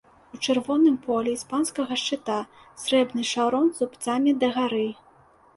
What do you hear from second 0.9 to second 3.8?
полі іспанскага шчыта срэбны шаўрон